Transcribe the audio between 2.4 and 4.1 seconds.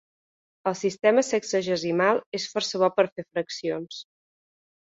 força bo per fer fraccions.